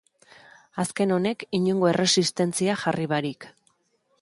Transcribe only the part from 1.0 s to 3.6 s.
honek inongo erresistentzia jarri barik.